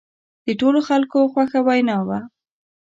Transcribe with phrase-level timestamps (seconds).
[0.45, 2.19] د ټولو خلکو خوښه وینا وه.